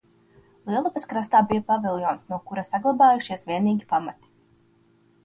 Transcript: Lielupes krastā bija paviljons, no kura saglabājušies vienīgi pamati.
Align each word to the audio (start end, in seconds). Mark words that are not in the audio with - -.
Lielupes 0.71 1.03
krastā 1.11 1.41
bija 1.51 1.63
paviljons, 1.67 2.25
no 2.31 2.39
kura 2.47 2.63
saglabājušies 2.71 3.45
vienīgi 3.51 3.87
pamati. 3.93 4.33